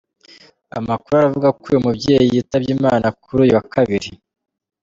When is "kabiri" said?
3.73-4.09